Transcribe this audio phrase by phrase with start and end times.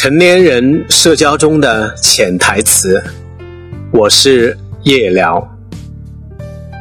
[0.00, 3.02] 成年人社交中的潜台词，
[3.90, 5.44] 我是夜聊。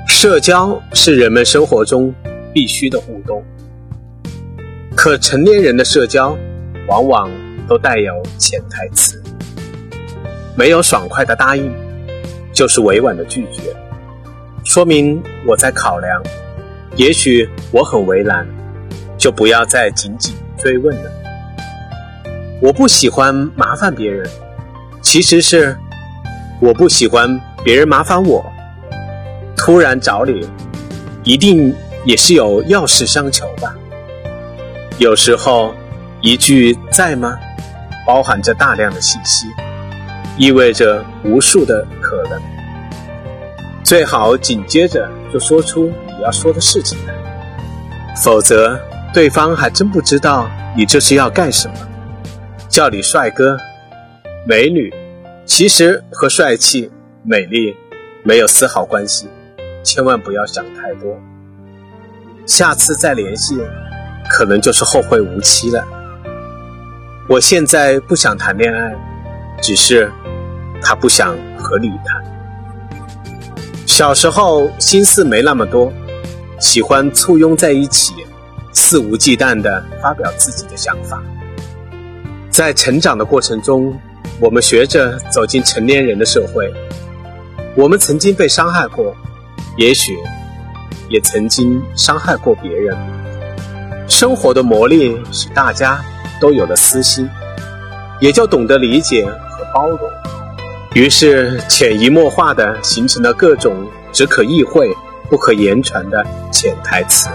[0.08, 2.14] 社交是人们生活中
[2.54, 3.44] 必须的互动，
[4.96, 6.38] 可成年人的社交
[6.88, 7.28] 往往
[7.68, 9.20] 都带有潜台词，
[10.56, 11.74] 没有爽快的答应，
[12.54, 13.76] 就是委婉的拒绝，
[14.64, 16.22] 说明我在考量。
[16.96, 18.48] 也许我很为难，
[19.18, 21.12] 就不要再紧紧追问了。
[22.60, 24.28] 我不喜欢麻烦别人，
[25.02, 25.78] 其实是
[26.60, 28.44] 我不喜欢别人麻烦我。
[29.56, 30.48] 突然找你，
[31.24, 33.76] 一定也是有要事相求吧？
[34.98, 35.76] 有时候
[36.22, 37.38] 一句“在吗”，
[38.08, 39.46] 包含着大量的信息，
[40.36, 42.42] 意味着无数的可能。
[43.84, 47.14] 最好紧接着就说出你要说的事情来，
[48.16, 48.80] 否则
[49.14, 51.76] 对方还真不知道你这是要干什么。
[52.78, 53.58] 叫你帅哥、
[54.46, 54.94] 美女，
[55.48, 56.92] 其实和帅气、
[57.24, 57.76] 美丽
[58.24, 59.28] 没有丝毫关系，
[59.84, 61.20] 千万不要想太多。
[62.46, 63.58] 下次再联系，
[64.30, 65.84] 可能就是后会无期了。
[67.28, 68.96] 我现在不想谈恋爱，
[69.60, 70.12] 只是
[70.80, 72.24] 他不想和你谈。
[73.88, 75.92] 小时候心思没那么多，
[76.60, 78.14] 喜欢簇拥在一起，
[78.72, 81.20] 肆无忌惮地发表自己的想法。
[82.58, 83.96] 在成长的过程中，
[84.40, 86.74] 我们学着走进成年人的社会。
[87.76, 89.16] 我们曾经被伤害过，
[89.78, 90.18] 也许
[91.08, 92.98] 也曾经伤害过别人。
[94.08, 96.04] 生活的磨砺使大家
[96.42, 97.30] 都有了私心，
[98.20, 100.00] 也就懂得理解和包容。
[100.96, 104.92] 于是潜移默化地形成了各种只可意会
[105.30, 107.30] 不可言传的潜台词。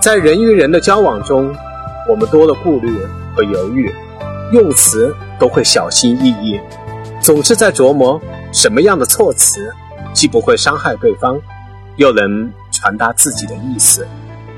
[0.00, 1.54] 在人与人的交往中，
[2.08, 2.90] 我们多了顾虑。
[3.36, 3.94] 和犹豫，
[4.50, 6.58] 用词都会小心翼翼，
[7.20, 8.18] 总是在琢磨
[8.50, 9.70] 什么样的措辞
[10.14, 11.38] 既不会伤害对方，
[11.98, 14.08] 又能传达自己的意思，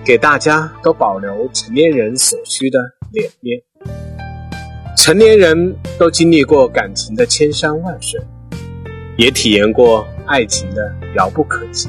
[0.04, 2.78] 给大家都保留成年人所需的
[3.10, 3.60] 脸面。
[4.96, 8.20] 成年人都经历过感情的千山万水，
[9.16, 11.88] 也体验过爱情的遥不可及，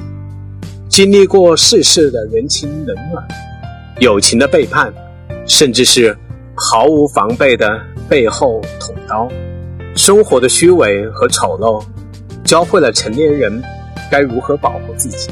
[0.87, 3.23] 经历过世事的人情冷暖，
[3.99, 4.91] 友情的背叛，
[5.49, 6.15] 甚至是。
[6.61, 7.79] 毫无防备的
[8.09, 9.29] 背后捅刀，
[9.95, 11.81] 生活的虚伪和丑陋，
[12.43, 13.63] 教会了成年人
[14.11, 15.29] 该如何保护自己。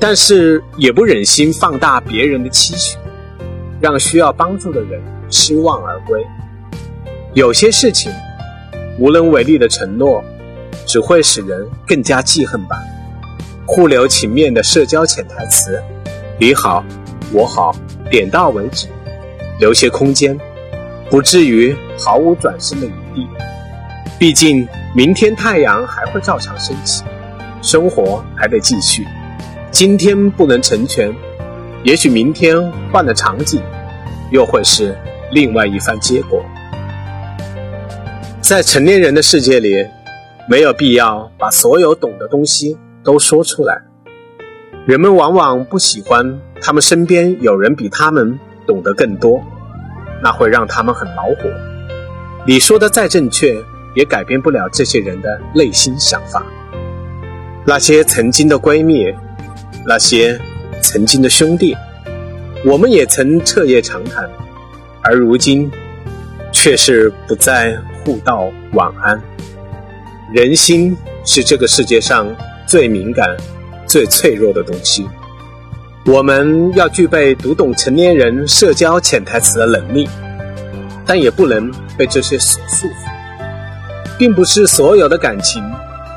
[0.00, 2.98] 但是也不忍心放大别人的期许，
[3.80, 6.20] 让需要帮助的人失望而归。
[7.32, 8.10] 有些事情
[8.98, 10.24] 无能为力的承诺，
[10.84, 12.76] 只会使人更加记恨吧。
[13.64, 15.80] 互留情面的社交潜台词：
[16.40, 16.84] 你好，
[17.32, 17.72] 我好，
[18.12, 18.86] 点到为止。
[19.58, 20.38] 留些空间，
[21.08, 23.28] 不至于毫无转身的余地。
[24.18, 27.04] 毕竟明天太阳还会照常升起，
[27.62, 29.06] 生活还得继续。
[29.70, 31.14] 今天不能成全，
[31.84, 33.62] 也许明天换了场景，
[34.30, 34.96] 又会是
[35.30, 36.44] 另外一番结果。
[38.40, 39.86] 在成年人的世界里，
[40.48, 43.80] 没有必要把所有懂的东西都说出来。
[44.86, 48.38] 人们往往不喜欢他们身边有人比他们。
[48.64, 49.42] 懂得更多，
[50.22, 51.50] 那会让他们很恼火。
[52.46, 53.60] 你说的再正确，
[53.92, 56.46] 也改变不了这些人的内心想法。
[57.66, 59.12] 那些曾经的闺蜜，
[59.84, 60.40] 那些
[60.80, 61.76] 曾经的兄弟，
[62.64, 64.30] 我们也曾彻夜长谈，
[65.02, 65.68] 而如今
[66.52, 69.20] 却是不再互道晚安。
[70.32, 72.32] 人心是这个世界上
[72.64, 73.36] 最敏感、
[73.88, 75.08] 最脆弱的东西。
[76.04, 80.08] 我们要具备读懂成年人社交潜台词的能力，
[81.06, 83.12] 但也不能被这些所束缚。
[84.18, 85.62] 并不是所有的感情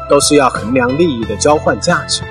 [0.09, 2.24] 都是要衡量利益的交换价值，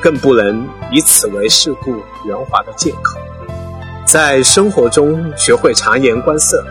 [0.00, 3.18] 更不能以此为世故圆滑的借口。
[4.06, 6.64] 在生活中学会察言观色，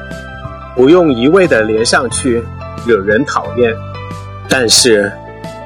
[0.73, 2.41] 不用一味的连上去
[2.85, 3.73] 惹人讨厌，
[4.47, 5.11] 但是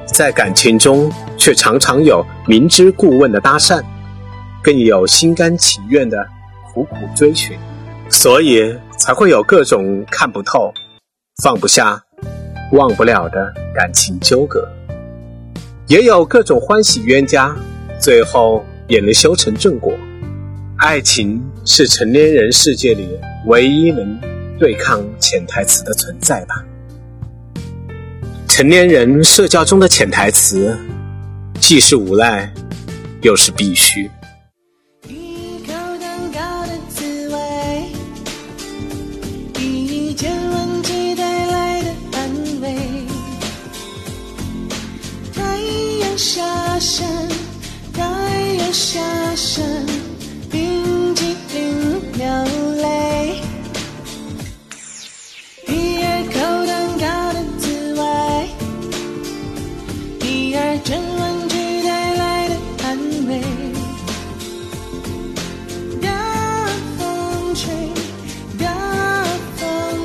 [0.05, 3.83] 在感情中却常常有明知故问的搭讪。
[4.63, 6.27] 更有心甘情愿的
[6.71, 7.57] 苦苦追寻，
[8.09, 10.71] 所以才会有各种看不透、
[11.41, 12.03] 放不下、
[12.73, 14.67] 忘不了的感情纠葛，
[15.87, 17.55] 也有各种欢喜冤家，
[17.99, 19.93] 最后也能修成正果。
[20.77, 23.07] 爱情是成年人世界里
[23.47, 24.19] 唯一能
[24.59, 26.63] 对抗潜台词的存在吧？
[28.47, 30.77] 成年人社交中的潜台词，
[31.59, 32.53] 既是无奈，
[33.21, 34.09] 又是必须。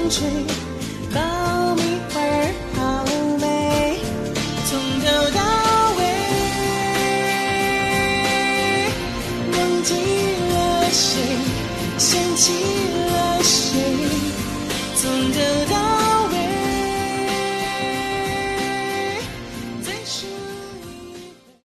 [0.08, 0.24] 吹，
[1.12, 2.20] 爆米花
[2.76, 3.04] 好
[3.40, 3.98] 美，
[4.68, 5.04] 从头
[5.34, 5.40] 到
[5.98, 6.00] 尾，
[9.52, 9.90] 忘记
[10.52, 10.54] 了
[10.92, 11.10] 谁，
[11.98, 12.06] 想
[12.36, 12.52] 起
[13.08, 13.72] 了谁，
[14.96, 15.34] 从头
[15.70, 15.75] 到。